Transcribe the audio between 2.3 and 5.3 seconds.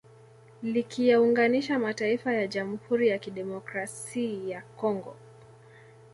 ya Jamhuri ya Kidemokrasi ya Kongo